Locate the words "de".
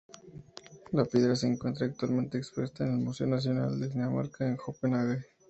3.79-3.87